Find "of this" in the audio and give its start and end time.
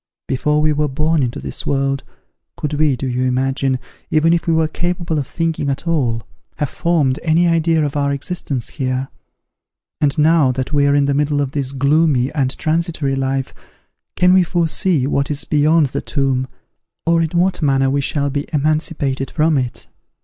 11.39-11.71